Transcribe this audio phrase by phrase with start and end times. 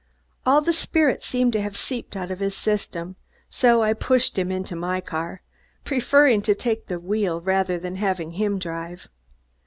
[0.47, 3.17] All the spirit seemed to have seeped out of his system,
[3.51, 5.43] so I pushed him into my car,
[5.85, 9.09] preferring to take the wheel rather than have him drive.